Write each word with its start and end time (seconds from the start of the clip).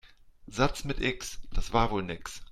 Satz 0.47 0.83
mit 0.83 0.99
X, 0.99 1.39
das 1.53 1.73
war 1.73 1.91
wohl 1.91 2.01
nix. 2.01 2.39